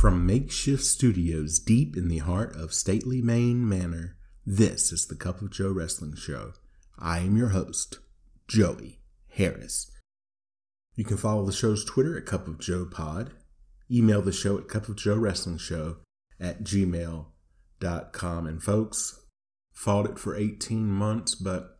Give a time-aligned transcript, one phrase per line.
[0.00, 5.42] From makeshift studios deep in the heart of stately Maine Manor, this is the Cup
[5.42, 6.54] of Joe Wrestling Show.
[6.98, 7.98] I am your host,
[8.48, 9.90] Joey Harris.
[10.94, 13.34] You can follow the show's Twitter at Cup of Joe Pod,
[13.90, 15.98] email the show at Cup of Joe Wrestling Show
[16.40, 18.46] at gmail.com.
[18.46, 19.20] And folks,
[19.74, 21.78] fought it for 18 months, but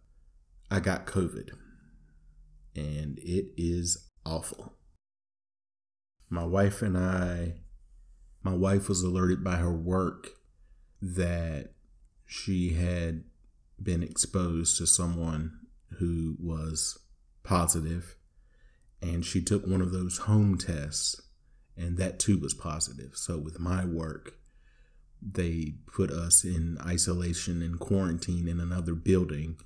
[0.71, 1.53] I got COVID.
[2.77, 4.75] And it is awful.
[6.29, 7.61] My wife and I
[8.43, 10.31] my wife was alerted by her work
[11.03, 11.73] that
[12.27, 13.25] she had
[13.83, 15.59] been exposed to someone
[15.99, 16.99] who was
[17.43, 18.17] positive
[19.03, 21.21] and she took one of those home tests
[21.77, 23.13] and that too was positive.
[23.15, 24.35] So with my work
[25.23, 29.59] they put us in isolation and quarantine in another building.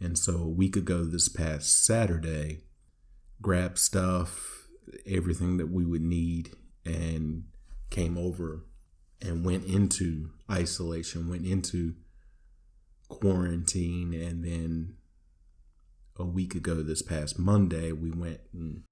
[0.00, 2.60] And so a week ago this past saturday
[3.42, 4.68] grabbed stuff
[5.06, 6.50] everything that we would need
[6.84, 7.44] and
[7.90, 8.64] came over
[9.20, 11.94] and went into isolation, went into
[13.08, 14.96] quarantine, and then
[16.18, 18.82] a week ago, this past Monday, we went and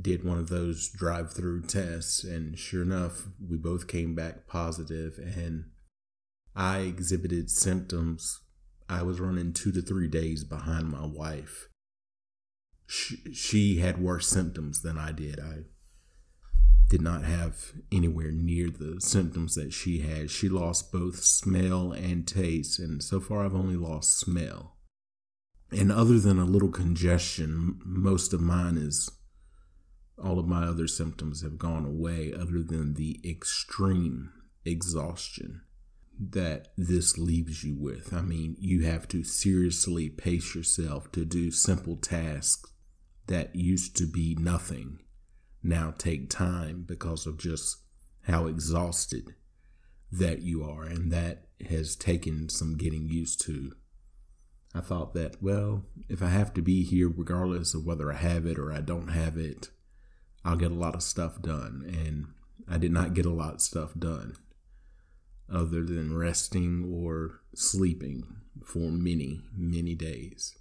[0.00, 5.18] did one of those drive through tests, and sure enough, we both came back positive,
[5.18, 5.64] and
[6.54, 8.40] I exhibited symptoms.
[8.88, 11.68] I was running two to three days behind my wife.
[12.86, 15.38] She, she had worse symptoms than I did.
[15.40, 15.64] I
[16.88, 20.30] did not have anywhere near the symptoms that she had.
[20.30, 24.76] She lost both smell and taste, and so far I've only lost smell.
[25.70, 29.10] And other than a little congestion, most of mine is
[30.22, 34.32] all of my other symptoms have gone away, other than the extreme
[34.64, 35.60] exhaustion
[36.18, 38.12] that this leaves you with.
[38.12, 42.72] I mean, you have to seriously pace yourself to do simple tasks
[43.26, 44.98] that used to be nothing
[45.62, 47.78] now take time because of just
[48.22, 49.34] how exhausted
[50.10, 50.84] that you are.
[50.84, 53.72] And that has taken some getting used to.
[54.74, 58.46] I thought that, well, if I have to be here, regardless of whether I have
[58.46, 59.70] it or I don't have it,
[60.44, 61.84] I'll get a lot of stuff done.
[61.88, 62.26] And
[62.68, 64.36] I did not get a lot of stuff done
[65.50, 68.24] other than resting or sleeping
[68.62, 70.57] for many, many days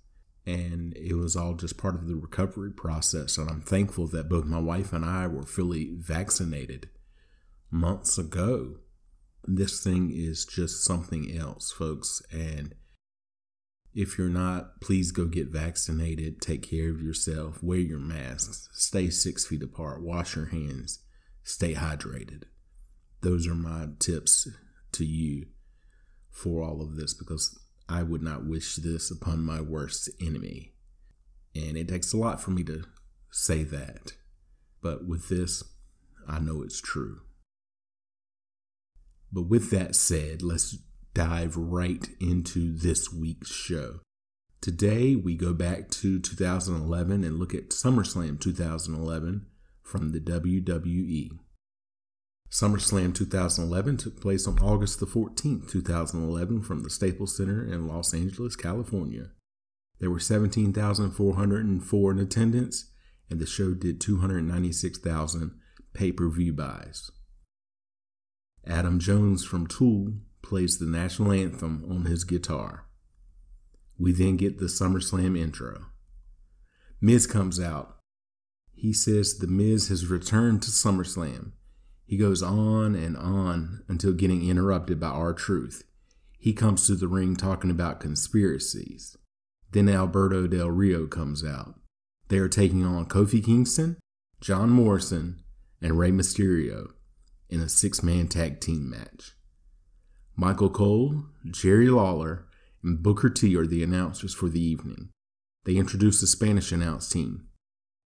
[0.47, 3.37] and it was all just part of the recovery process.
[3.37, 6.89] And I'm thankful that both my wife and I were fully vaccinated
[7.69, 8.77] months ago.
[9.43, 12.21] This thing is just something else, folks.
[12.31, 12.75] And
[13.93, 16.41] if you're not, please go get vaccinated.
[16.41, 17.61] Take care of yourself.
[17.61, 18.69] Wear your masks.
[18.71, 20.01] Stay six feet apart.
[20.01, 21.03] Wash your hands.
[21.43, 22.43] Stay hydrated.
[23.21, 24.47] Those are my tips
[24.93, 25.47] to you
[26.31, 27.59] for all of this because
[27.89, 30.73] I would not wish this upon my worst enemy.
[31.55, 32.83] And it takes a lot for me to
[33.31, 34.13] say that.
[34.81, 35.63] But with this,
[36.27, 37.21] I know it's true.
[39.31, 40.77] But with that said, let's
[41.13, 43.99] dive right into this week's show.
[44.61, 49.45] Today, we go back to 2011 and look at SummerSlam 2011
[49.83, 51.39] from the WWE.
[52.49, 58.13] SummerSlam 2011 took place on August the 14th, 2011 from the Staples Center in Los
[58.13, 59.31] Angeles, California.
[59.99, 62.91] There were 17,404 in attendance
[63.29, 65.59] and the show did 296,000
[65.93, 67.11] pay-per-view buys.
[68.65, 72.85] Adam Jones from Tool plays the national anthem on his guitar.
[73.99, 75.87] We then get the SummerSlam intro.
[77.01, 77.97] Miz comes out.
[78.73, 81.51] He says the Miz has returned to SummerSlam
[82.07, 85.83] he goes on and on until getting interrupted by R-Truth.
[86.39, 89.17] He comes to the ring talking about conspiracies.
[89.71, 91.75] Then Alberto Del Rio comes out.
[92.29, 93.97] They are taking on Kofi Kingston,
[94.39, 95.43] John Morrison,
[95.81, 96.91] and Rey Mysterio
[97.49, 99.35] in a six man tag team match.
[100.37, 102.47] Michael Cole, Jerry Lawler,
[102.83, 105.09] and Booker T are the announcers for the evening.
[105.65, 107.47] They introduce the Spanish announce team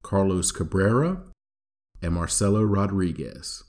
[0.02, 1.22] Carlos Cabrera
[2.02, 3.64] and Marcelo Rodriguez.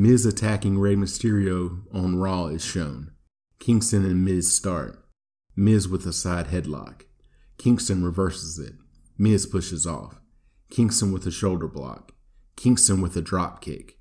[0.00, 3.10] Miz attacking Rey Mysterio on Raw is shown.
[3.58, 5.04] Kingston and Miz start.
[5.56, 7.02] Miz with a side headlock.
[7.58, 8.74] Kingston reverses it.
[9.18, 10.20] Miz pushes off.
[10.70, 12.12] Kingston with a shoulder block.
[12.54, 13.98] Kingston with a drop kick.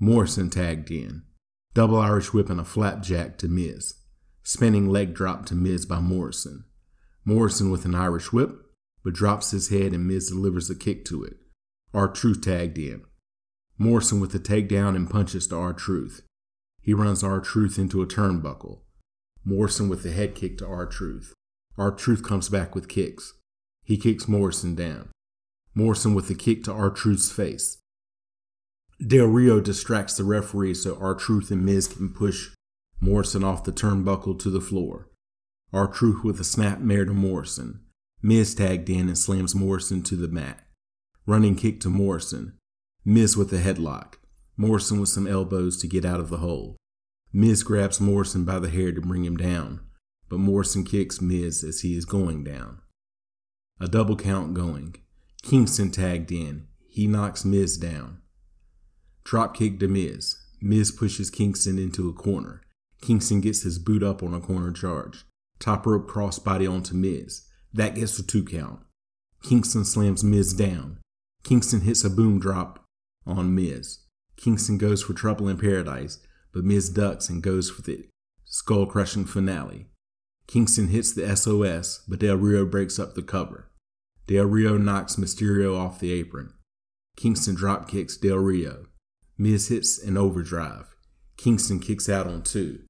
[0.00, 1.22] Morrison tagged in.
[1.74, 3.94] Double Irish whip and a flapjack to Miz.
[4.42, 6.64] Spinning leg drop to Miz by Morrison.
[7.24, 8.50] Morrison with an Irish whip,
[9.04, 11.36] but drops his head and Miz delivers a kick to it.
[11.94, 13.04] R Truth tagged in.
[13.78, 16.22] Morrison with a takedown and punches to R Truth.
[16.80, 18.80] He runs R Truth into a turnbuckle.
[19.44, 21.34] Morrison with a head kick to R Truth.
[21.76, 23.34] R Truth comes back with kicks.
[23.84, 25.10] He kicks Morrison down.
[25.74, 27.78] Morrison with a kick to R Truth's face.
[29.06, 32.50] Del Rio distracts the referee so R Truth and Miz can push
[32.98, 35.10] Morrison off the turnbuckle to the floor.
[35.70, 37.80] R Truth with a snap mare to Morrison.
[38.22, 40.66] Miz tagged in and slams Morrison to the mat.
[41.26, 42.55] Running kick to Morrison.
[43.08, 44.14] Miz with a headlock.
[44.56, 46.74] Morrison with some elbows to get out of the hole.
[47.32, 49.78] Miz grabs Morrison by the hair to bring him down,
[50.28, 52.80] but Morrison kicks Miz as he is going down.
[53.78, 54.96] A double count going.
[55.44, 56.66] Kingston tagged in.
[56.88, 58.22] He knocks Miz down.
[59.22, 60.36] Drop kick to Miz.
[60.60, 62.62] Miz pushes Kingston into a corner.
[63.02, 65.24] Kingston gets his boot up on a corner charge.
[65.60, 67.46] Top rope crossbody onto Miz.
[67.72, 68.80] That gets a two count.
[69.44, 70.98] Kingston slams Miz down.
[71.44, 72.82] Kingston hits a boom drop
[73.26, 74.00] on Miz.
[74.36, 76.18] Kingston goes for trouble in paradise,
[76.52, 78.08] but Miz ducks and goes for the
[78.44, 79.88] skull crushing finale.
[80.46, 83.70] Kingston hits the SOS, but Del Rio breaks up the cover.
[84.26, 86.52] Del Rio knocks Mysterio off the apron.
[87.16, 88.86] Kingston drop kicks Del Rio.
[89.38, 90.94] Miz hits an overdrive.
[91.36, 92.80] Kingston kicks out on two.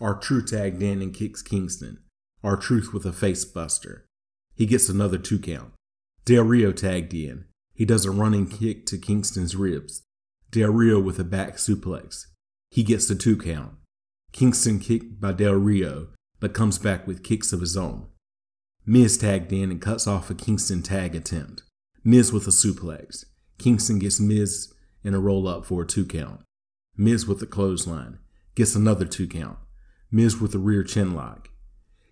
[0.00, 1.98] R Truth tagged in and kicks Kingston.
[2.42, 4.06] R Truth with a face buster.
[4.54, 5.72] He gets another two count.
[6.24, 7.44] Del Rio tagged in.
[7.74, 10.02] He does a running kick to Kingston's ribs.
[10.50, 12.26] Del Rio with a back suplex.
[12.70, 13.72] He gets the two count.
[14.32, 16.08] Kingston kicked by Del Rio,
[16.40, 18.06] but comes back with kicks of his own.
[18.86, 21.62] Miz tagged in and cuts off a Kingston tag attempt.
[22.04, 23.24] Miz with a suplex.
[23.58, 24.72] Kingston gets Miz
[25.02, 26.40] in a roll up for a two count.
[26.96, 28.18] Miz with a clothesline.
[28.54, 29.58] Gets another two count.
[30.10, 31.48] Miz with a rear chin lock.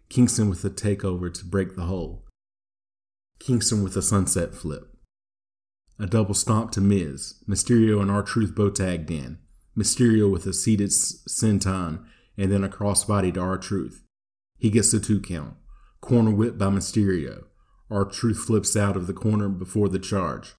[0.08, 2.23] Kingston with a takeover to break the hold.
[3.38, 4.92] Kingston with a sunset flip.
[5.99, 7.43] A double stomp to Miz.
[7.49, 9.39] Mysterio and R Truth both tagged in.
[9.77, 12.05] Mysterio with a seated senton
[12.37, 14.03] and then a crossbody to R Truth.
[14.59, 15.55] He gets the two count.
[16.00, 17.44] Corner whip by Mysterio.
[17.91, 20.55] R Truth flips out of the corner before the charge.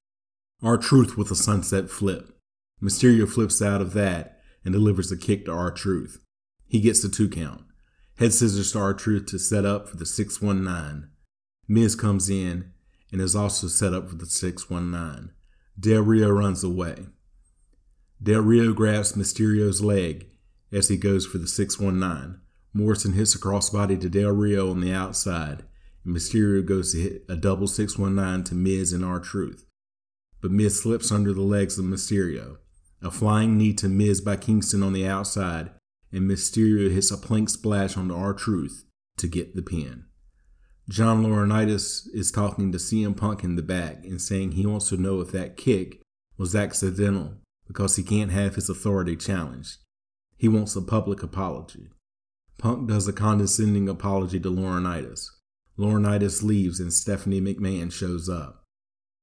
[0.62, 2.38] R Truth with a sunset flip.
[2.82, 6.24] Mysterio flips out of that and delivers a kick to R Truth.
[6.68, 7.62] He gets the two count.
[8.18, 11.10] Head scissors to R Truth to set up for the 619.
[11.68, 12.73] Miz comes in
[13.14, 15.32] and is also set up for the 619.
[15.80, 17.06] Del Rio runs away.
[18.22, 20.28] Del Rio grabs Mysterio's leg
[20.74, 22.42] as he goes for the 619.
[22.74, 25.64] Morrison hits a crossbody to Del Rio on the outside,
[26.04, 29.66] and Mysterio goes to hit a double 619 to Miz and R Truth
[30.44, 32.58] but Miz slips under the legs of Mysterio.
[33.02, 35.72] A flying knee to Miz by Kingston on the outside,
[36.12, 38.84] and Mysterio hits a plank splash onto R Truth
[39.18, 40.04] to get the pin.
[40.90, 44.98] John Laurinaitis is talking to CM Punk in the back and saying he wants to
[44.98, 46.02] know if that kick
[46.38, 47.36] was accidental
[47.68, 49.78] because he can't have his authority challenged.
[50.36, 51.88] He wants a public apology.
[52.58, 55.28] Punk does a condescending apology to Laurinaitis.
[55.80, 58.64] Laurinaitis leaves and Stephanie McMahon shows up.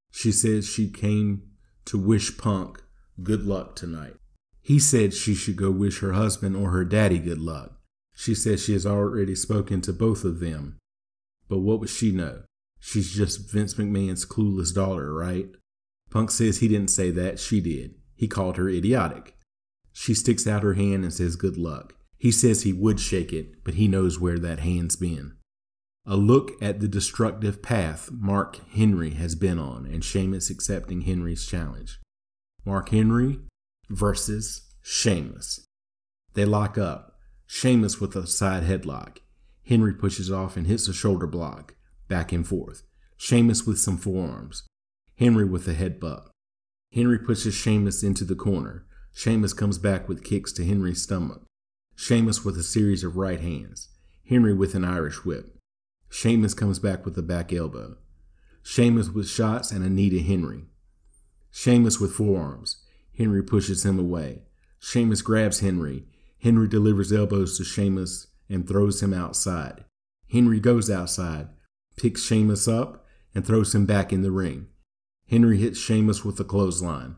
[0.09, 1.43] She says she came
[1.85, 2.81] to wish Punk
[3.21, 4.15] good luck tonight.
[4.61, 7.73] He said she should go wish her husband or her daddy good luck.
[8.15, 10.77] She says she has already spoken to both of them.
[11.51, 12.43] But what would she know?
[12.79, 15.49] She's just Vince McMahon's clueless daughter, right?
[16.09, 17.95] Punk says he didn't say that, she did.
[18.15, 19.35] He called her idiotic.
[19.91, 21.95] She sticks out her hand and says good luck.
[22.17, 25.33] He says he would shake it, but he knows where that hand's been.
[26.05, 31.45] A look at the destructive path Mark Henry has been on, and Sheamus accepting Henry's
[31.45, 31.99] challenge.
[32.63, 33.39] Mark Henry
[33.89, 35.65] versus Sheamus.
[36.33, 37.17] They lock up.
[37.45, 39.17] Sheamus with a side headlock.
[39.65, 41.75] Henry pushes off and hits a shoulder block.
[42.07, 42.83] Back and forth.
[43.17, 44.63] Sheamus with some forearms.
[45.17, 46.29] Henry with a headbutt.
[46.91, 48.85] Henry pushes Sheamus into the corner.
[49.13, 51.43] Sheamus comes back with kicks to Henry's stomach.
[51.95, 53.89] Sheamus with a series of right hands.
[54.27, 55.57] Henry with an Irish whip.
[56.09, 57.97] Sheamus comes back with a back elbow.
[58.63, 60.65] Sheamus with shots and a knee to Henry.
[61.51, 62.83] Sheamus with forearms.
[63.17, 64.43] Henry pushes him away.
[64.79, 66.05] Sheamus grabs Henry.
[66.41, 69.85] Henry delivers elbows to Sheamus and throws him outside.
[70.29, 71.47] Henry goes outside,
[71.97, 74.67] picks Sheamus up, and throws him back in the ring.
[75.29, 77.15] Henry hits Sheamus with a clothesline.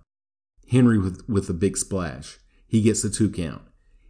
[0.70, 2.40] Henry with, with a big splash.
[2.68, 3.64] He gets a two count.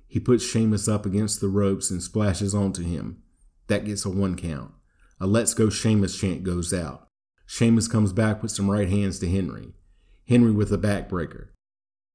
[0.07, 3.23] He puts Sheamus up against the ropes and splashes onto him.
[3.67, 4.71] That gets a one count.
[5.19, 7.07] A Let's Go Sheamus chant goes out.
[7.45, 9.73] Sheamus comes back with some right hands to Henry.
[10.27, 11.49] Henry with a backbreaker.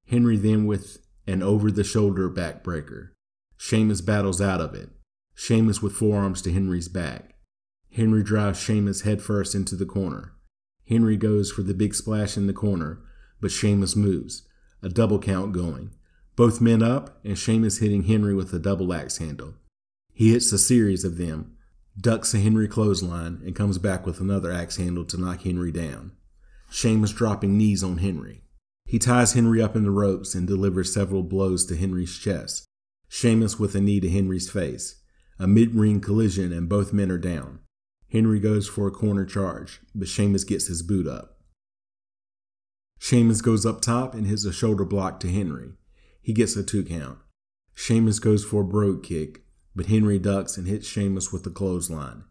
[0.06, 3.10] Henry then with an over the shoulder backbreaker.
[3.56, 4.90] Sheamus battles out of it.
[5.40, 7.37] Sheamus with forearms to Henry's back.
[7.92, 10.33] Henry drives Sheamus headfirst into the corner.
[10.88, 13.04] Henry goes for the big splash in the corner,
[13.40, 14.49] but Sheamus moves.
[14.83, 15.92] A double count going.
[16.35, 19.54] Both men up, and Sheamus hitting Henry with a double axe handle.
[20.12, 21.57] He hits a series of them,
[21.97, 26.16] ducks a Henry clothesline, and comes back with another axe handle to knock Henry down.
[26.68, 28.42] Sheamus dropping knees on Henry.
[28.87, 32.64] He ties Henry up in the ropes and delivers several blows to Henry's chest.
[33.09, 34.97] Sheamus with a knee to Henry's face.
[35.38, 37.61] A mid ring collision, and both men are down.
[38.11, 41.38] Henry goes for a corner charge, but Sheamus gets his boot up.
[42.99, 45.75] Sheamus goes up top and hits a shoulder block to Henry.
[46.21, 47.18] He gets a two count.
[47.75, 49.42] Sheamus goes for a brogue kick,
[49.76, 52.25] but Henry ducks and hits Sheamus with a clothesline.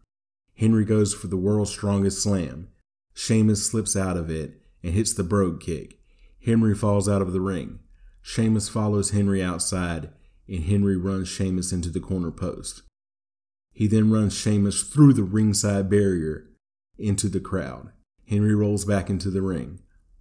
[0.54, 2.68] Henry goes for the world's strongest slam.
[3.14, 5.98] Sheamus slips out of it and hits the brogue kick.
[6.44, 7.78] Henry falls out of the ring.
[8.20, 10.10] Sheamus follows Henry outside,
[10.46, 12.82] and Henry runs Sheamus into the corner post.
[13.78, 16.48] He then runs Sheamus through the ringside barrier
[16.98, 17.92] into the crowd.
[18.26, 19.78] Henry rolls back into the ring.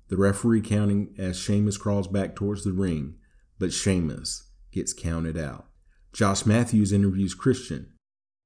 [0.10, 3.16] The referee counting as Sheamus crawls back towards the ring,
[3.58, 5.66] but Sheamus gets counted out.
[6.14, 7.94] Josh Matthews interviews Christian.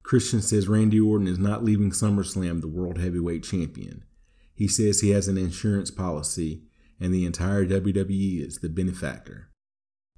[0.01, 4.05] Christian says Randy Orton is not leaving SummerSlam the World Heavyweight Champion.
[4.53, 6.61] He says he has an insurance policy
[7.01, 9.49] and the entire WWE is the benefactor.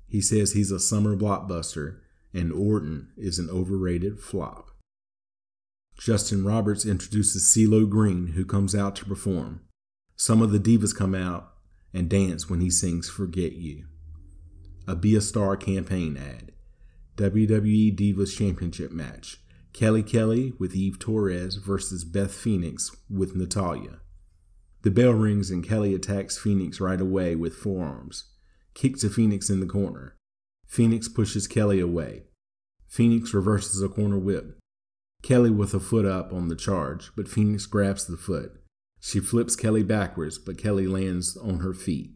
[0.08, 1.98] He says he's a summer blockbuster
[2.32, 4.70] and Orton is an overrated flop.
[5.98, 9.62] Justin Roberts introduces CeeLo Green, who comes out to perform.
[10.16, 11.54] Some of the divas come out
[11.94, 13.86] and dance when he sings Forget You.
[14.88, 16.52] A Be a Star campaign ad.
[17.18, 19.38] WWE Divas Championship match.
[19.72, 24.00] Kelly Kelly with Eve Torres versus Beth Phoenix with Natalya.
[24.82, 28.26] The bell rings and Kelly attacks Phoenix right away with forearms.
[28.74, 30.16] Kick to Phoenix in the corner.
[30.68, 32.24] Phoenix pushes Kelly away.
[32.88, 34.60] Phoenix reverses a corner whip.
[35.24, 38.60] Kelly with a foot up on the charge, but Phoenix grabs the foot.
[39.00, 42.12] She flips Kelly backwards, but Kelly lands on her feet.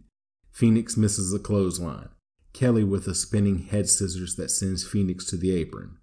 [0.52, 2.10] Phoenix misses a clothesline.
[2.54, 5.98] Kelly with a spinning head scissors that sends Phoenix to the apron.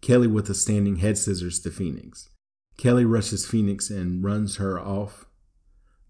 [0.00, 2.30] Kelly with a standing head scissors to Phoenix.
[2.76, 5.26] Kelly rushes Phoenix and runs her off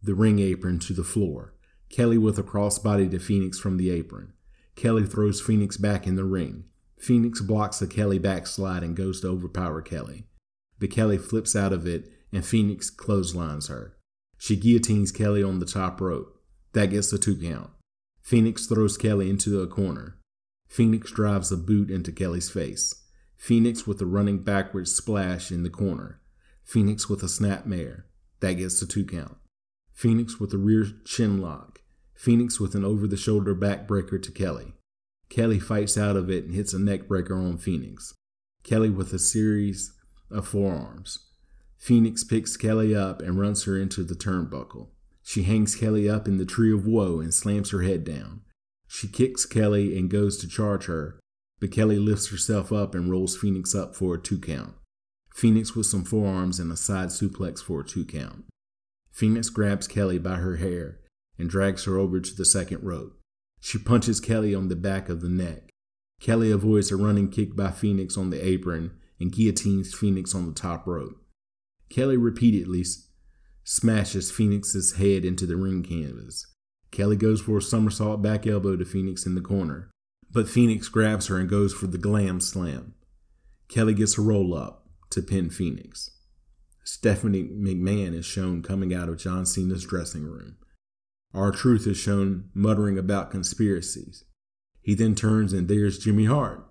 [0.03, 1.55] the ring apron to the floor.
[1.89, 4.33] Kelly with a crossbody to Phoenix from the apron.
[4.77, 6.65] Kelly throws Phoenix back in the ring.
[7.05, 10.25] Phoenix blocks the Kelly backslide and goes to overpower Kelly.
[10.79, 13.99] But Kelly flips out of it and Phoenix clotheslines her.
[14.39, 16.41] She guillotines Kelly on the top rope.
[16.73, 17.69] That gets a two count.
[18.23, 20.19] Phoenix throws Kelly into a corner.
[20.67, 22.95] Phoenix drives a boot into Kelly's face.
[23.37, 26.23] Phoenix with a running backwards splash in the corner.
[26.63, 28.05] Phoenix with a snapmare.
[28.41, 29.37] That gets a two count.
[29.93, 31.83] Phoenix with a rear chin lock.
[32.15, 34.73] Phoenix with an over the shoulder backbreaker to Kelly.
[35.29, 38.15] Kelly fights out of it and hits a neckbreaker on Phoenix.
[38.63, 39.93] Kelly with a series
[40.31, 41.27] of forearms.
[41.77, 44.89] Phoenix picks Kelly up and runs her into the turnbuckle.
[45.23, 48.43] She hangs Kelly up in the tree of woe and slams her head down.
[48.87, 51.19] She kicks Kelly and goes to charge her,
[51.61, 54.75] but Kelly lifts herself up and rolls Phoenix up for a two count.
[55.35, 58.45] Phoenix with some forearms and a side suplex for a two count.
[59.11, 61.01] Phoenix grabs Kelly by her hair
[61.39, 63.19] and drags her over to the second rope.
[63.65, 65.71] She punches Kelly on the back of the neck.
[66.21, 70.53] Kelly avoids a running kick by Phoenix on the apron and guillotines Phoenix on the
[70.53, 71.17] top rope.
[71.89, 72.85] Kelly repeatedly
[73.65, 76.47] smashes Phoenix's head into the ring canvas.
[76.91, 79.91] Kelly goes for a somersault back elbow to Phoenix in the corner,
[80.31, 82.93] but Phoenix grabs her and goes for the glam slam.
[83.69, 86.11] Kelly gets a roll up to pin Phoenix.
[86.85, 90.59] Stephanie McMahon is shown coming out of John Cena's dressing room.
[91.35, 94.25] R-Truth is shown muttering about conspiracies.
[94.81, 96.65] He then turns and there's Jimmy Hart.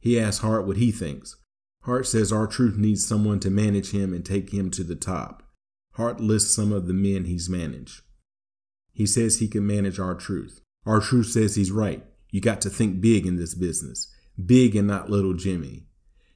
[0.00, 1.36] He asks Hart what he thinks.
[1.82, 5.42] Hart says R-Truth needs someone to manage him and take him to the top.
[5.94, 8.00] Hart lists some of the men he's managed.
[8.92, 10.60] He says he can manage R-Truth.
[10.86, 12.04] Our truth says he's right.
[12.30, 14.12] You got to think big in this business.
[14.44, 15.86] Big and not little Jimmy.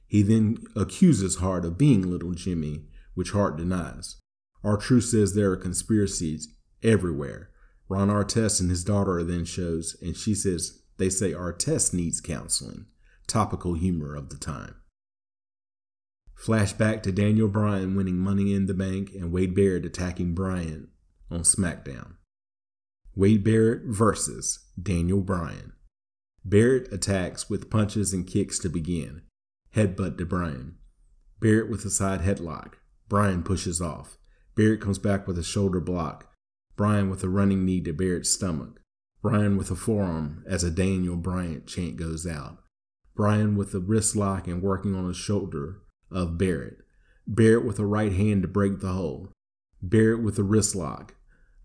[0.05, 2.85] He then accuses Hart of being little Jimmy,
[3.15, 4.17] which Hart denies.
[4.63, 6.49] R-Truth says there are conspiracies
[6.83, 7.49] everywhere.
[7.89, 12.19] Ron Artest and his daughter are then shows, and she says they say Artest needs
[12.19, 12.85] counseling.
[13.27, 14.75] Topical humor of the time.
[16.37, 20.89] Flashback to Daniel Bryan winning Money in the Bank and Wade Barrett attacking Bryan
[21.31, 22.15] on SmackDown.
[23.15, 25.73] Wade Barrett versus Daniel Bryan.
[26.45, 29.23] Barrett attacks with punches and kicks to begin.
[29.75, 30.75] Headbutt to Bryan.
[31.39, 32.75] Barrett with a side headlock.
[33.09, 34.17] Bryan pushes off.
[34.55, 36.31] Barrett comes back with a shoulder block.
[36.77, 38.79] Bryan with a running knee to Barrett's stomach.
[39.21, 42.59] Bryan with a forearm as a Daniel Bryan chant goes out.
[43.15, 45.81] Bryan with a wrist lock and working on the shoulder
[46.11, 46.77] of Barrett.
[47.27, 49.29] Barrett with a right hand to break the hole.
[49.81, 51.15] Barrett with a wrist lock.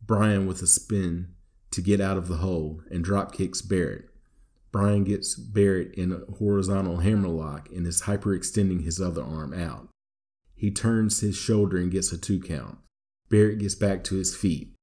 [0.04, 1.34] Bryan with a spin
[1.72, 4.06] to get out of the hole and drop kicks Barrett.
[4.72, 9.88] Bryan gets Barrett in a horizontal hammerlock and is hyperextending his other arm out.
[10.54, 12.78] He turns his shoulder and gets a two count.
[13.28, 14.74] Barrett gets back to his feet.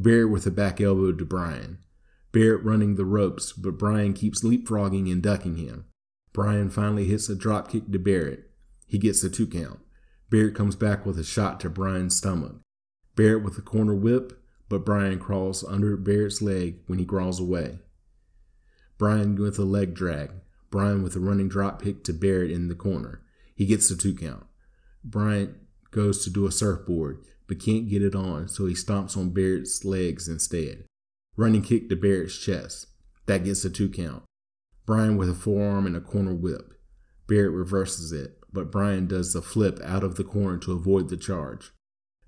[0.00, 1.78] Barrett with a back elbow to Bryan.
[2.30, 5.86] Barrett running the ropes, but Bryan keeps leapfrogging and ducking him.
[6.32, 8.48] Bryan finally hits a drop kick to Barrett.
[8.86, 9.80] He gets a two count.
[10.30, 12.60] Barrett comes back with a shot to Bryan's stomach.
[13.16, 17.80] Barrett with a corner whip, but Bryan crawls under Barrett's leg when he crawls away.
[18.98, 20.30] Bryan with a leg drag.
[20.70, 23.22] Bryan with a running drop kick to Barrett in the corner.
[23.52, 24.46] He gets the two count.
[25.02, 25.56] Bryan
[25.90, 29.84] goes to do a surfboard, but can't get it on, so he stomps on Barrett's
[29.84, 30.84] legs instead.
[31.36, 32.86] Running kick to Barrett's chest.
[33.26, 34.22] That gets a two count.
[34.86, 36.72] Bryan with a forearm and a corner whip.
[37.26, 41.16] Barrett reverses it, but Bryan does the flip out of the corner to avoid the
[41.16, 41.72] charge.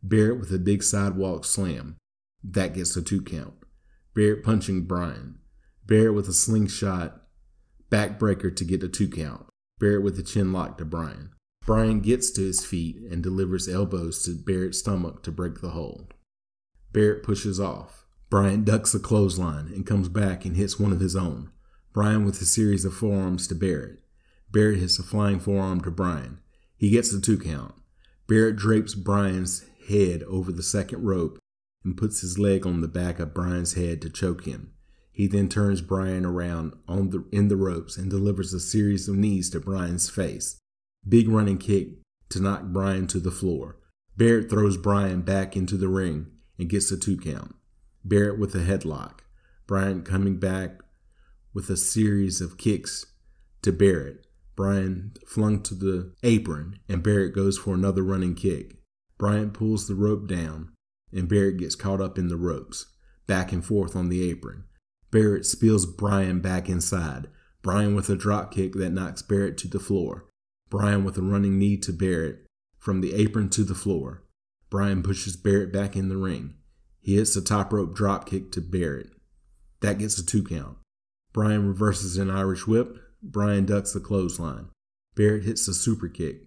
[0.02, 1.96] Barrett with a big sidewalk slam.
[2.42, 3.54] That gets a two count.
[4.14, 5.38] Barrett punching Bryan.
[5.86, 7.22] Barrett with a slingshot
[7.90, 9.46] backbreaker to get a two count.
[9.78, 11.30] Barrett with a chin lock to Bryan.
[11.67, 16.14] Bryan gets to his feet and delivers elbows to Barrett's stomach to break the hold.
[16.93, 18.07] Barrett pushes off.
[18.29, 21.50] Bryan ducks a clothesline and comes back and hits one of his own.
[21.93, 24.00] Bryan with a series of forearms to Barrett.
[24.50, 26.40] Barrett hits a flying forearm to Bryan.
[26.76, 27.75] He gets the two count.
[28.26, 31.38] Barrett drapes Bryan's head over the second rope
[31.85, 34.73] and puts his leg on the back of Bryan's head to choke him.
[35.12, 39.17] He then turns Bryan around on the, in the ropes and delivers a series of
[39.17, 40.60] knees to Bryan's face.
[41.09, 41.88] Big running kick
[42.30, 43.78] to knock Bryan to the floor.
[44.16, 46.26] Barrett throws Bryan back into the ring
[46.59, 47.54] and gets a two count.
[48.04, 49.21] Barrett with a headlock.
[49.66, 50.80] Bryan coming back
[51.54, 53.07] with a series of kicks
[53.62, 54.26] to Barrett.
[54.57, 58.77] Bryan flung to the apron and Barrett goes for another running kick.
[59.18, 60.72] Bryan pulls the rope down
[61.12, 62.87] and Barrett gets caught up in the ropes,
[63.27, 64.64] back and forth on the apron.
[65.11, 67.29] Barrett spills Bryan back inside.
[67.62, 70.27] Bryan with a drop kick that knocks Barrett to the floor.
[70.70, 72.46] Bryan with a running knee to Barrett
[72.78, 74.22] from the apron to the floor.
[74.70, 76.54] Bryan pushes Barrett back in the ring.
[77.00, 79.11] He hits a top rope drop kick to Barrett.
[79.80, 80.78] That gets a two count.
[81.33, 82.96] Bryan reverses an Irish whip.
[83.22, 84.68] Bryan ducks the clothesline.
[85.14, 86.46] Barrett hits a super kick.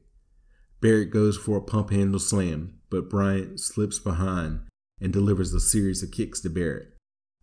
[0.82, 4.62] Barrett goes for a pump handle slam, but Bryan slips behind
[5.00, 6.94] and delivers a series of kicks to Barrett.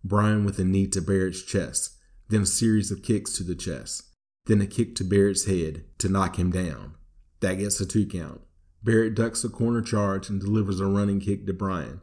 [0.02, 1.96] Bryan with a knee to Barrett's chest,
[2.28, 4.04] then a series of kicks to the chest,
[4.50, 6.94] then a kick to Barrett's head to knock him down.
[7.38, 8.40] That gets a two count.
[8.82, 12.00] Barrett ducks a corner charge and delivers a running kick to Bryan.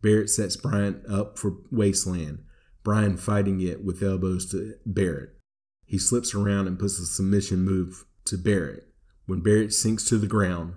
[0.00, 2.44] Barrett sets Bryan up for wasteland,
[2.82, 5.36] Bryan fighting it with elbows to Barrett.
[5.84, 8.86] He slips around and puts a submission move to Barrett.
[9.26, 10.76] When Barrett sinks to the ground,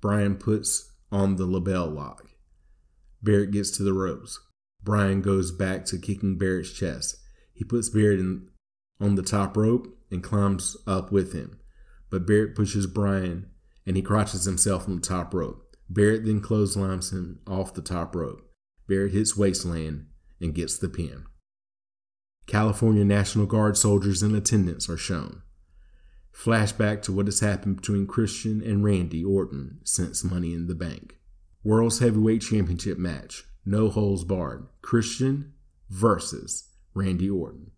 [0.00, 2.30] Bryan puts on the LeBell lock.
[3.20, 4.38] Barrett gets to the ropes.
[4.80, 7.16] Bryan goes back to kicking Barrett's chest.
[7.52, 8.48] He puts Barrett in,
[9.02, 11.58] on the top rope and climbs up with him.
[12.10, 13.50] But Barrett pushes Bryan
[13.86, 15.76] and he crotches himself on the top rope.
[15.88, 18.48] Barrett then clotheslines him off the top rope.
[18.88, 20.06] Barrett hits wasteland
[20.40, 21.24] and gets the pin.
[22.46, 25.42] California National Guard soldiers in attendance are shown.
[26.34, 31.18] Flashback to what has happened between Christian and Randy Orton since Money in the Bank.
[31.62, 34.66] World's Heavyweight Championship match no holes barred.
[34.80, 35.52] Christian
[35.88, 37.70] versus Randy Orton.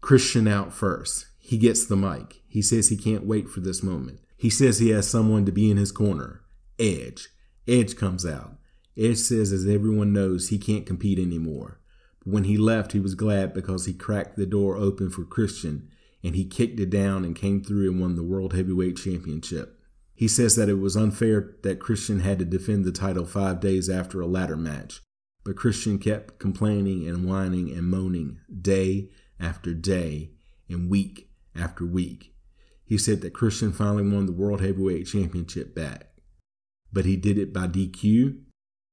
[0.00, 1.26] Christian out first.
[1.38, 2.42] He gets the mic.
[2.48, 4.20] He says he can't wait for this moment.
[4.36, 6.42] He says he has someone to be in his corner.
[6.78, 7.28] Edge.
[7.68, 8.56] Edge comes out.
[8.96, 11.80] Edge says, as everyone knows, he can't compete anymore.
[12.24, 15.90] But when he left, he was glad because he cracked the door open for Christian
[16.22, 19.78] and he kicked it down and came through and won the World Heavyweight Championship.
[20.14, 23.88] He says that it was unfair that Christian had to defend the title five days
[23.88, 25.00] after a ladder match.
[25.44, 29.08] But Christian kept complaining and whining and moaning day
[29.40, 30.32] after day
[30.68, 32.34] and week after week.
[32.84, 36.08] He said that Christian finally won the World Heavyweight Championship back.
[36.92, 38.40] But he did it by DQ.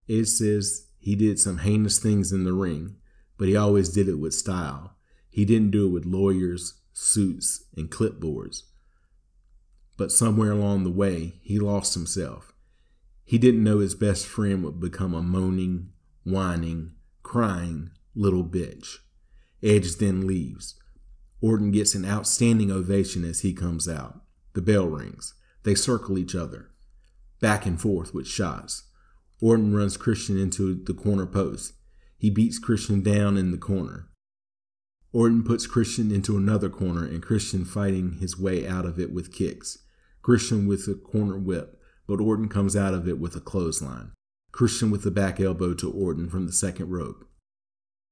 [0.08, 2.96] It says he did some heinous things in the ring,
[3.38, 4.96] but he always did it with style.
[5.30, 8.64] He didn't do it with lawyers, suits, and clipboards.
[9.98, 12.54] But somewhere along the way, he lost himself.
[13.24, 15.90] He didn't know his best friend would become a moaning,
[16.24, 18.98] whining, crying little bitch.
[19.68, 20.76] Edge then leaves.
[21.42, 24.22] Orton gets an outstanding ovation as he comes out.
[24.54, 25.34] The bell rings.
[25.64, 26.72] They circle each other,
[27.42, 28.84] back and forth with shots.
[29.42, 31.74] Orton runs Christian into the corner post.
[32.18, 34.08] He beats Christian down in the corner.
[35.12, 39.34] Orton puts Christian into another corner and Christian fighting his way out of it with
[39.34, 39.80] kicks.
[40.22, 41.78] Christian with a corner whip,
[42.08, 44.14] but Orton comes out of it with a clothesline.
[44.54, 47.28] Christian with the back elbow to Orton from the second rope.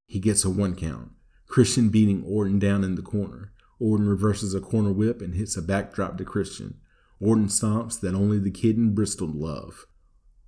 [0.06, 1.12] He gets a one count.
[1.48, 3.52] Christian beating Orton down in the corner.
[3.80, 6.80] Orton reverses a corner whip and hits a backdrop to Christian.
[7.20, 9.86] Orton stomps that only the kid in Bristol love.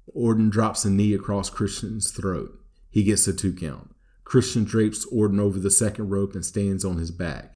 [0.07, 2.57] Orton drops a knee across Christian's throat.
[2.89, 3.93] He gets a two count.
[4.23, 7.53] Christian drapes Orton over the second rope and stands on his back.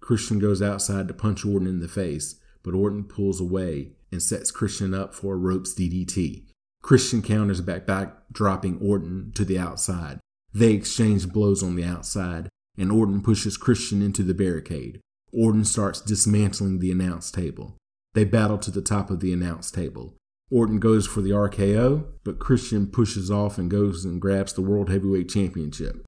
[0.00, 4.50] Christian goes outside to punch Orton in the face, but Orton pulls away and sets
[4.50, 6.44] Christian up for a ropes DDT.
[6.82, 10.20] Christian counters back, back dropping Orton to the outside.
[10.52, 15.00] They exchange blows on the outside, and Orton pushes Christian into the barricade.
[15.32, 17.76] Orton starts dismantling the announce table.
[18.14, 20.14] They battle to the top of the announce table.
[20.50, 24.88] Orton goes for the RKO, but Christian pushes off and goes and grabs the World
[24.88, 26.04] Heavyweight Championship.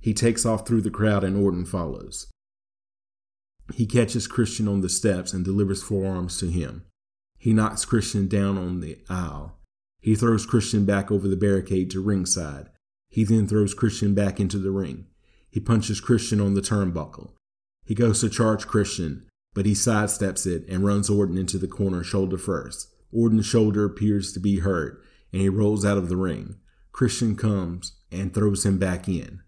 [0.00, 2.26] He takes off through the crowd and Orton follows.
[3.72, 6.84] He catches Christian on the steps and delivers forearms to him.
[7.38, 9.58] He knocks Christian down on the aisle.
[10.00, 12.68] He throws Christian back over the barricade to ringside.
[13.08, 15.06] He then throws Christian back into the ring.
[15.54, 17.30] He punches Christian on the turnbuckle.
[17.84, 22.02] He goes to charge Christian, but he sidesteps it and runs Orton into the corner
[22.02, 22.92] shoulder first.
[23.12, 25.00] Orton's shoulder appears to be hurt,
[25.32, 26.56] and he rolls out of the ring.
[26.90, 29.42] Christian comes and throws him back in.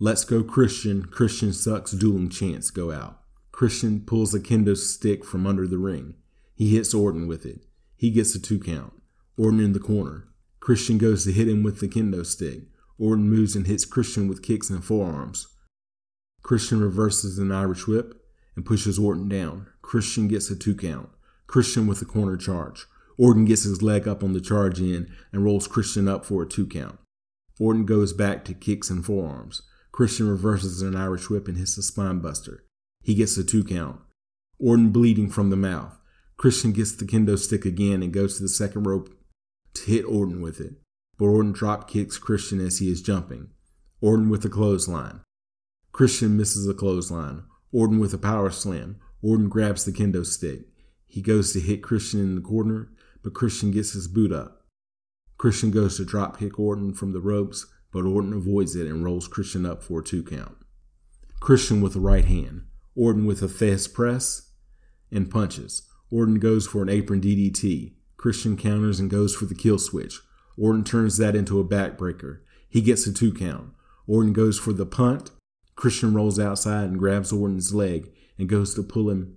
[0.00, 1.04] Let's go, Christian.
[1.04, 1.92] Christian sucks.
[1.92, 3.20] Dueling chants go out.
[3.52, 6.14] Christian pulls a kendo stick from under the ring.
[6.56, 7.66] He hits Orton with it.
[7.94, 8.94] He gets a two count.
[9.36, 10.26] Orton in the corner.
[10.58, 12.62] Christian goes to hit him with the kendo stick.
[12.98, 15.46] Orton moves and hits Christian with kicks and forearms.
[16.42, 18.14] Christian reverses an Irish whip
[18.56, 19.68] and pushes Orton down.
[19.80, 21.08] Christian gets a two count.
[21.46, 22.86] Christian with a corner charge.
[23.18, 26.48] Orton gets his leg up on the charge in and rolls Christian up for a
[26.48, 26.98] two count.
[27.60, 29.62] Orton goes back to kicks and forearms.
[29.92, 32.64] Christian reverses an Irish whip and hits a spine buster.
[33.02, 34.00] He gets a two count.
[34.58, 35.98] Orton bleeding from the mouth.
[36.36, 39.14] Christian gets the kendo stick again and goes to the second rope
[39.74, 40.74] to hit Orton with it.
[41.18, 43.50] But Orton drop kicks Christian as he is jumping.
[44.00, 45.20] Orton with a clothesline.
[45.92, 47.44] Christian misses a clothesline.
[47.70, 48.96] Orton with a power slam.
[49.22, 50.62] Orton grabs the kendo stick.
[51.06, 52.90] He goes to hit Christian in the corner,
[53.22, 54.64] but Christian gets his boot up.
[55.36, 59.28] Christian goes to drop kick Orton from the ropes, but Orton avoids it and rolls
[59.28, 60.56] Christian up for a two count.
[61.40, 62.62] Christian with a right hand.
[62.94, 64.50] Orton with a Thesz press
[65.10, 65.82] and punches.
[66.10, 67.92] Orton goes for an apron DDT.
[68.16, 70.20] Christian counters and goes for the kill switch.
[70.56, 72.40] Orton turns that into a backbreaker.
[72.68, 73.72] He gets a two count.
[74.06, 75.30] Orton goes for the punt.
[75.76, 79.36] Christian rolls outside and grabs Orton's leg and goes to pull him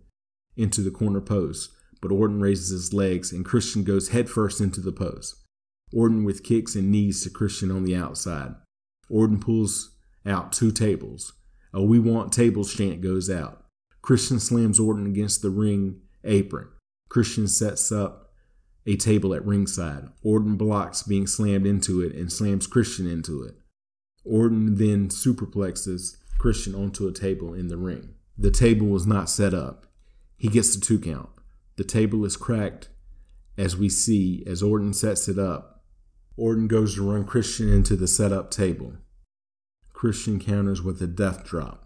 [0.55, 1.71] into the corner post,
[2.01, 5.35] but Orton raises his legs and Christian goes headfirst into the post.
[5.93, 8.55] Orton with kicks and knees to Christian on the outside.
[9.09, 9.95] Orton pulls
[10.25, 11.33] out two tables.
[11.73, 13.65] A We Want Tables chant goes out.
[14.01, 16.67] Christian slams Orton against the ring apron.
[17.09, 18.33] Christian sets up
[18.85, 20.09] a table at ringside.
[20.23, 23.55] Orton blocks being slammed into it and slams Christian into it.
[24.23, 28.13] Orton then superplexes Christian onto a table in the ring.
[28.37, 29.87] The table was not set up.
[30.37, 31.29] He gets the two count.
[31.75, 32.87] The table is cracked
[33.57, 35.83] as we see as Orton sets it up.
[36.37, 38.93] Orton goes to run Christian into the set up table.
[39.91, 41.83] Christian counters with a death drop.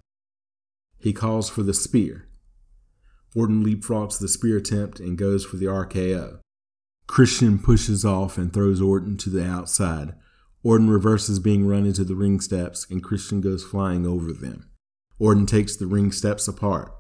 [0.98, 2.28] He calls for the spear.
[3.34, 6.40] Orton leapfrogs the spear attempt and goes for the RKO.
[7.08, 10.16] Christian pushes off and throws Orton to the outside.
[10.62, 14.70] Orton reverses being run into the ring steps and Christian goes flying over them.
[15.18, 16.92] Orton takes the ring steps apart.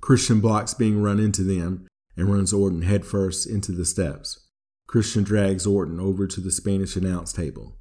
[0.00, 4.46] Christian blocks being run into them and runs Orton headfirst into the steps.
[4.86, 7.76] Christian drags Orton over to the Spanish announce table.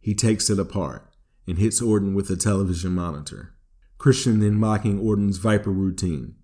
[0.00, 1.12] He takes it apart
[1.46, 3.54] and hits Orton with a television monitor.
[3.98, 6.36] Christian then mocking Orton's Viper routine.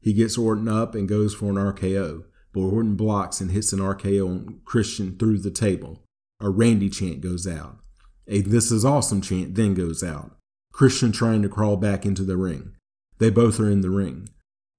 [0.00, 3.80] He gets Orton up and goes for an RKO, but Orton blocks and hits an
[3.80, 6.02] RKO on Christian through the table.
[6.42, 7.78] A Randy chant goes out.
[8.26, 10.36] A This is Awesome chant then goes out.
[10.72, 12.74] Christian trying to crawl back into the ring.
[13.18, 14.28] They both are in the ring.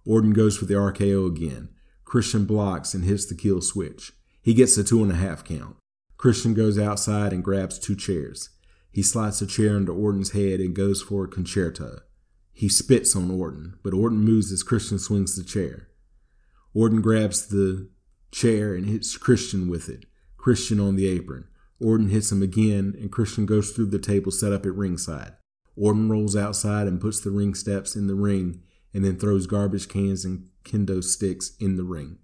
[0.06, 1.70] Orton goes for the RKO again.
[2.04, 4.12] Christian blocks and hits the kill switch.
[4.42, 5.78] He gets a two and a half count.
[6.18, 8.50] Christian goes outside and grabs two chairs.
[8.92, 12.02] He slides a chair into Orton's head and goes for a con-chair-to.
[12.52, 15.88] He spits on Orton, but Orton moves as Christian swings the chair.
[16.74, 17.90] Orton grabs the
[18.32, 20.06] chair and hits Christian with it.
[20.36, 21.48] Christian on the apron.
[21.84, 25.34] Orton hits him again, and Christian goes through the table set up at ringside.
[25.76, 28.62] Orton rolls outside and puts the ring steps in the ring
[28.94, 32.20] and then throws garbage cans and kendo sticks in the ring.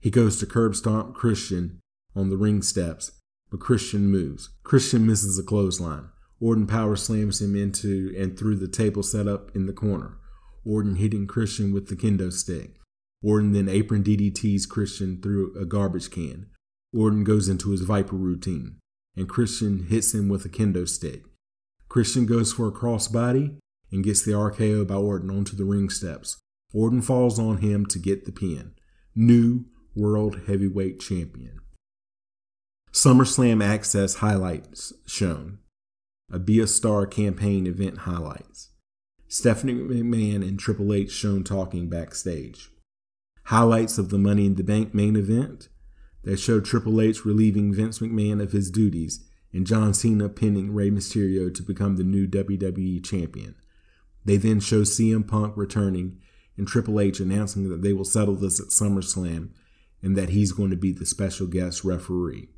[0.00, 1.80] He goes to curb stomp Christian
[2.16, 3.12] on the ring steps,
[3.50, 4.50] but Christian moves.
[4.62, 6.08] Christian misses a clothesline.
[6.40, 10.18] Orton power slams him into and through the table set up in the corner.
[10.64, 12.76] Orton hitting Christian with the kendo stick.
[13.22, 16.46] Orton then apron DDTs Christian through a garbage can.
[16.94, 18.76] Orton goes into his Viper routine,
[19.16, 21.24] and Christian hits him with a kendo stick.
[21.88, 23.56] Christian goes for a crossbody
[23.90, 26.38] and gets the RKO by Orton onto the ring steps.
[26.72, 28.72] Orton falls on him to get the pin.
[29.14, 31.60] New World Heavyweight Champion.
[32.92, 35.58] SummerSlam Access highlights shown.
[36.32, 38.70] A Be a Star campaign event highlights.
[39.28, 42.70] Stephanie McMahon and Triple H shown talking backstage.
[43.46, 45.68] Highlights of the Money in the Bank main event.
[46.24, 50.90] They show Triple H relieving Vince McMahon of his duties and John Cena pinning Rey
[50.90, 53.54] Mysterio to become the new WWE champion.
[54.24, 56.18] They then show CM Punk returning
[56.56, 59.50] and Triple H announcing that they will settle this at SummerSlam
[60.02, 62.48] and that he's going to be the special guest referee.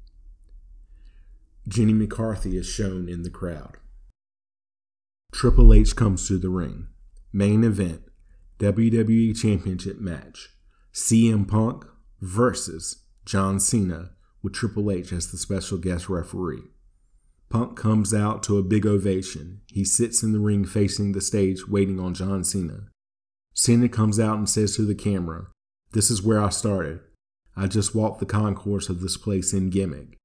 [1.68, 3.78] Jenny McCarthy is shown in the crowd.
[5.32, 6.86] Triple H comes to the ring.
[7.32, 8.02] Main event
[8.60, 10.50] WWE Championship match
[10.94, 11.84] CM Punk
[12.20, 16.62] versus John Cena with Triple H as the special guest referee.
[17.48, 19.62] Punk comes out to a big ovation.
[19.66, 22.86] He sits in the ring facing the stage waiting on John Cena.
[23.52, 25.48] Cena comes out and says to the camera,
[25.90, 27.00] This is where I started.
[27.56, 30.16] I just walked the concourse of this place in gimmick.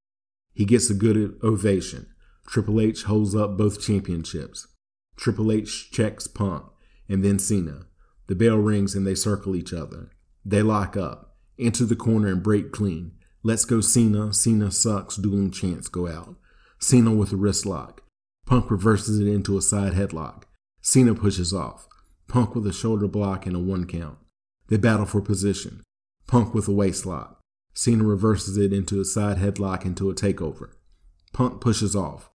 [0.53, 2.07] He gets a good ovation.
[2.45, 4.67] Triple H holds up both championships.
[5.15, 6.65] Triple H checks Punk
[7.09, 7.87] and then Cena.
[8.27, 10.11] The bell rings and they circle each other.
[10.45, 11.30] They lock up,
[11.61, 13.11] enter the corner and break clean.
[13.43, 16.35] Let's go Cena, Cena sucks, dueling chants go out.
[16.79, 18.03] Cena with a wrist lock.
[18.45, 20.43] Punk reverses it into a side headlock.
[20.81, 21.87] Cena pushes off.
[22.27, 24.17] Punk with a shoulder block and a one count.
[24.67, 25.83] They battle for position.
[26.27, 27.39] Punk with a waist lock.
[27.73, 30.71] Cena reverses it into a side headlock into a takeover.
[31.33, 32.29] Punk pushes off.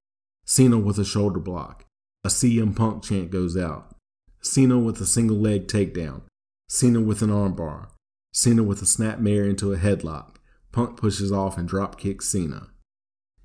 [0.45, 1.85] Cena with a shoulder block.
[2.25, 3.95] A CM Punk chant goes out.
[4.41, 6.23] Cena with a single leg takedown.
[6.69, 7.89] Cena with an armbar.
[8.37, 10.37] Cena with a snapmare into a headlock.
[10.71, 12.67] Punk pushes off and drop kicks Cena.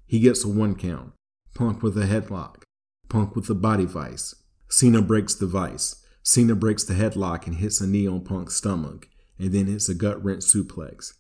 [0.06, 1.14] He gets a one count.
[1.56, 2.64] Punk with a headlock.
[3.08, 4.36] Punk with a body vice.
[4.68, 6.04] Cena breaks the vice.
[6.24, 9.08] Cena breaks the headlock and hits a knee on Punk's stomach,
[9.40, 11.14] and then hits a gut wrench suplex.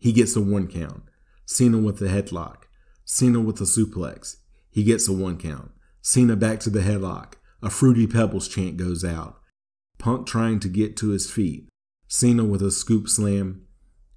[0.00, 1.04] He gets a one count.
[1.46, 2.64] Cena with a headlock.
[3.04, 4.38] Cena with a suplex.
[4.68, 5.70] He gets a one count.
[6.00, 7.34] Cena back to the headlock.
[7.62, 9.38] A Fruity Pebbles chant goes out.
[9.98, 11.68] Punk trying to get to his feet.
[12.14, 13.62] Cena with a scoop slam,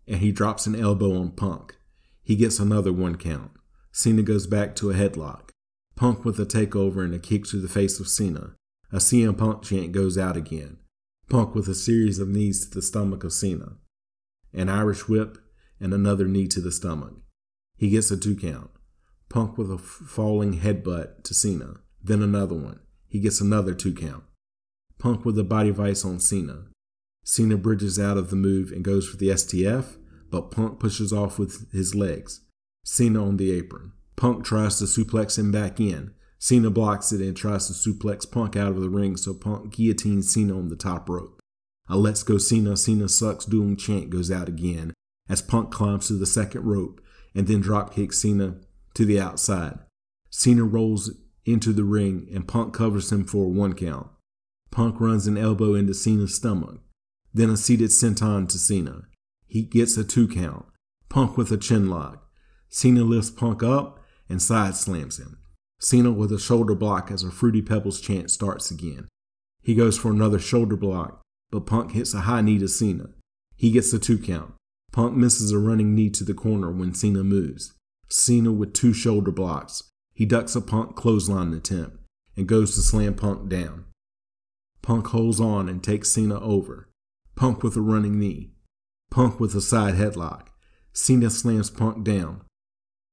[0.05, 1.77] and he drops an elbow on Punk.
[2.23, 3.51] He gets another one count.
[3.93, 5.51] Cena goes back to a headlock.
[5.95, 8.55] Punk with a takeover and a kick to the face of Cena.
[8.91, 10.75] A CM Punk chant goes out again.
[11.29, 13.77] Punk with a series of knees to the stomach of Cena.
[14.53, 15.38] An Irish whip
[15.79, 17.13] and another knee to the stomach.
[17.77, 18.71] He gets a two count.
[19.29, 21.75] Punk with a falling headbutt to Cena.
[22.03, 22.81] Then another one.
[23.08, 24.25] He gets another two count.
[24.99, 26.65] Punk with a body vice on Cena.
[27.26, 29.98] Cena bridges out of the move and goes for the STF,
[30.30, 32.42] but Punk pushes off with his legs.
[32.84, 33.94] Cena on the apron.
[34.16, 36.14] Punk tries to suplex him back in.
[36.38, 40.32] Cena blocks it and tries to suplex Punk out of the ring, so Punk guillotines
[40.32, 41.40] Cena on the top rope.
[41.90, 44.94] A Let's Go Cena, Cena Sucks doom chant goes out again
[45.28, 47.02] as Punk climbs to the second rope
[47.34, 48.58] and then dropkicks Cena
[48.94, 49.80] to the outside.
[50.30, 51.12] Cena rolls
[51.44, 54.08] into the ring and Punk covers him for a one count.
[54.72, 56.80] Punk runs an elbow into Cena's stomach,
[57.36, 59.02] then a seated senton to Cena.
[59.45, 60.65] He gets a two count.
[61.10, 62.26] Punk with a chin lock.
[62.69, 65.38] Cena lifts Punk up and side slams him.
[65.78, 69.10] Cena with a shoulder block as a Fruity Pebbles chant starts again.
[69.62, 71.21] He goes for another shoulder block,
[71.52, 73.10] but Punk hits a high knee to Cena.
[73.58, 74.54] He gets a two count.
[74.93, 77.74] Punk misses a running knee to the corner when Cena moves.
[78.08, 79.84] Cena with two shoulder blocks.
[80.13, 81.98] He ducks a Punk clothesline attempt
[82.38, 83.86] and goes to slam Punk down.
[84.82, 86.88] Punk holds on and takes Cena over.
[87.36, 88.52] Punk with a running knee.
[89.12, 90.48] Punk with a side headlock.
[90.93, 92.41] Cena slams Punk down.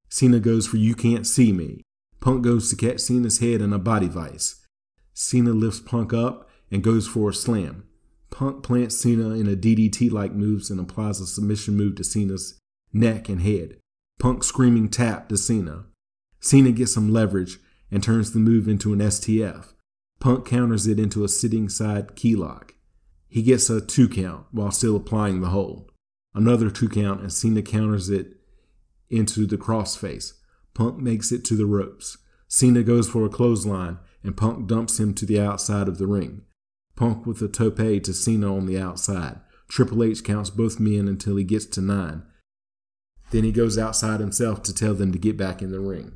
[0.08, 1.82] Cena goes for You Can't See Me.
[2.20, 4.64] Punk goes to catch Cena's head in a body vice.
[5.12, 7.84] Cena lifts Punk up and goes for a slam.
[8.30, 12.58] Punk plants Cena in a DDT like moves and applies a submission move to Cena's
[12.92, 13.78] neck and head.
[14.20, 15.86] Punk screaming tap to Cena.
[16.40, 17.58] Cena gets some leverage
[17.90, 19.72] and turns the move into an STF.
[20.20, 22.74] Punk counters it into a sitting side keylock.
[23.32, 25.90] He gets a two count while still applying the hold.
[26.34, 28.26] Another two count and Cena counters it
[29.08, 30.34] into the crossface.
[30.74, 32.18] Punk makes it to the ropes.
[32.46, 36.42] Cena goes for a clothesline and Punk dumps him to the outside of the ring.
[36.94, 39.40] Punk with a tope to Cena on the outside.
[39.66, 42.24] Triple H counts both men until he gets to nine.
[43.30, 46.12] Then he goes outside himself to tell them to get back in the ring.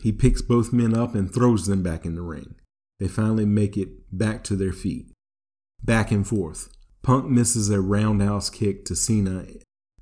[0.00, 2.54] He picks both men up and throws them back in the ring.
[2.98, 5.12] They finally make it back to their feet.
[5.82, 6.68] Back and forth.
[7.02, 9.46] Punk misses a roundhouse kick to Cena,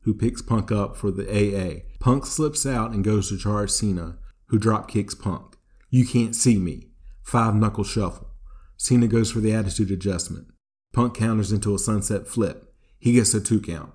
[0.02, 1.82] who picks Punk up for the AA.
[2.00, 5.56] Punk slips out and goes to charge Cena, who drop kicks Punk.
[5.90, 6.88] You can't see me.
[7.22, 8.30] Five knuckle shuffle.
[8.76, 10.48] Cena goes for the attitude adjustment.
[10.92, 12.72] Punk counters into a sunset flip.
[12.98, 13.92] He gets a two count.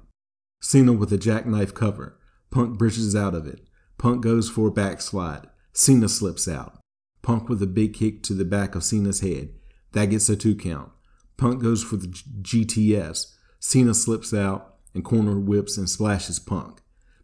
[0.61, 2.19] Cena with a jackknife cover.
[2.51, 3.61] Punk bridges out of it.
[3.97, 5.47] Punk goes for a backslide.
[5.73, 6.79] Cena slips out.
[7.21, 9.49] Punk with a big kick to the back of Cena's head.
[9.93, 10.91] That gets a two count.
[11.37, 13.35] Punk goes for the GTS.
[13.59, 16.81] Cena slips out and corner whips and splashes Punk.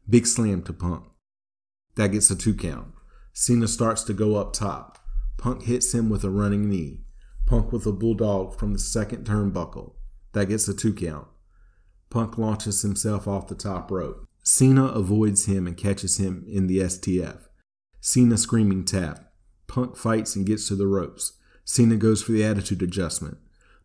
[0.09, 1.03] Big slam to Punk.
[1.95, 2.93] That gets a two count.
[3.33, 4.99] Cena starts to go up top.
[5.37, 7.01] Punk hits him with a running knee.
[7.45, 9.93] Punk with a bulldog from the second turnbuckle.
[10.33, 11.27] That gets a two count.
[12.09, 14.25] Punk launches himself off the top rope.
[14.43, 17.39] Cena avoids him and catches him in the STF.
[17.99, 19.31] Cena screaming tap.
[19.67, 21.33] Punk fights and gets to the ropes.
[21.65, 23.37] Cena goes for the attitude adjustment.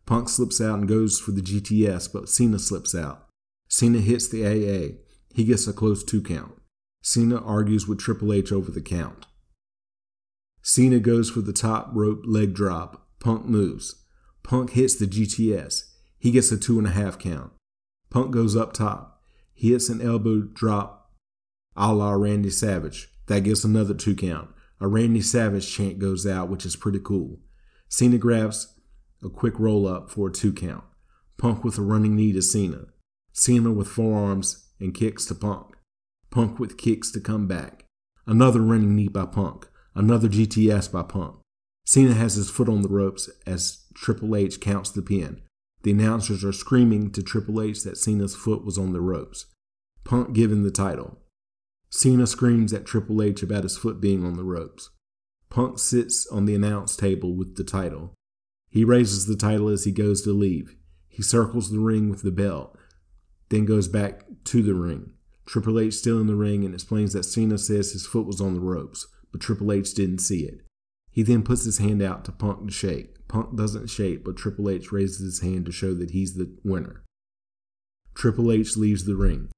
[0.05, 3.27] Punk slips out and goes for the GTS, but Cena slips out.
[3.67, 4.97] Cena hits the AA.
[5.33, 6.53] He gets a close two count.
[7.01, 9.25] Cena argues with Triple H over the count.
[10.61, 13.07] Cena goes for the top rope leg drop.
[13.19, 14.03] Punk moves.
[14.43, 15.83] Punk hits the GTS.
[16.19, 17.51] He gets a two and a half count.
[18.09, 19.21] Punk goes up top.
[19.53, 21.03] He hits an elbow drop
[21.75, 23.09] a la Randy Savage.
[23.27, 24.49] That gets another two count.
[24.79, 27.39] A Randy Savage chant goes out, which is pretty cool.
[27.87, 28.72] Cena grabs
[29.23, 30.83] a quick roll up for a two count.
[31.37, 32.85] Punk with a running knee to Cena.
[33.31, 35.75] Cena with forearms and kicks to Punk.
[36.29, 37.85] Punk with kicks to come back.
[38.25, 39.67] Another running knee by Punk.
[39.95, 41.37] Another GTS by Punk.
[41.85, 45.41] Cena has his foot on the ropes as Triple H counts the pin.
[45.83, 49.47] The announcers are screaming to Triple H that Cena's foot was on the ropes.
[50.03, 51.19] Punk given the title.
[51.89, 54.89] Cena screams at Triple H about his foot being on the ropes.
[55.49, 58.13] Punk sits on the announce table with the title.
[58.73, 60.75] He raises the title as he goes to leave.
[61.07, 62.75] He circles the ring with the belt,
[63.49, 65.11] then goes back to the ring.
[65.45, 68.55] Triple H still in the ring and explains that Cena says his foot was on
[68.55, 70.61] the ropes, but Triple H didn't see it.
[71.11, 73.27] He then puts his hand out to Punk to shake.
[73.27, 77.03] Punk doesn't shake, but Triple H raises his hand to show that he's the winner.
[78.15, 79.51] Triple H leaves the ring.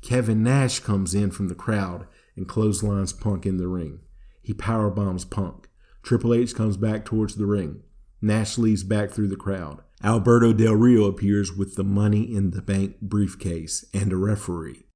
[0.00, 2.06] Kevin Nash comes in from the crowd
[2.36, 3.98] and clotheslines Punk in the ring.
[4.42, 5.68] He powerbombs Punk.
[6.04, 7.82] Triple H comes back towards the ring.
[8.22, 9.82] Nash leaves back through the crowd.
[10.02, 14.86] Alberto Del Rio appears with the money in the bank briefcase and a referee.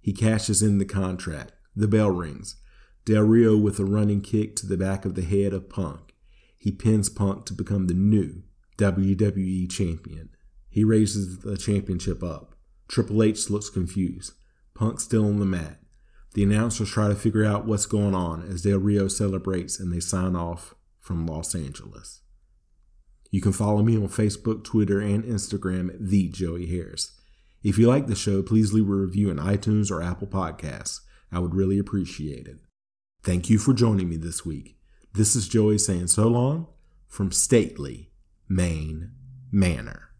[0.00, 1.52] He cashes in the contract.
[1.76, 2.56] The bell rings.
[3.04, 6.14] Del Rio with a running kick to the back of the head of Punk.
[6.58, 8.42] He pins Punk to become the new
[8.78, 10.30] WWE champion.
[10.68, 12.54] He raises the championship up.
[12.88, 14.32] Triple H looks confused.
[14.74, 15.80] Punk's still on the mat.
[16.34, 20.00] The announcers try to figure out what's going on as Del Rio celebrates and they
[20.00, 22.20] sign off from Los Angeles.
[23.30, 27.12] You can follow me on Facebook, Twitter, and Instagram at the Joey Harris.
[27.62, 31.00] If you like the show, please leave a review on iTunes or Apple Podcasts.
[31.30, 32.58] I would really appreciate it.
[33.22, 34.78] Thank you for joining me this week.
[35.12, 36.66] This is Joey saying so long
[37.06, 38.10] from Stately,
[38.48, 39.12] Maine
[39.52, 40.10] Manor.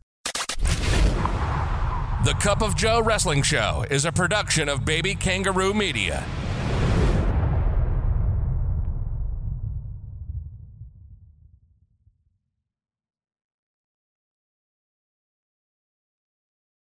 [2.25, 6.23] The Cup of Joe Wrestling Show is a production of Baby Kangaroo Media.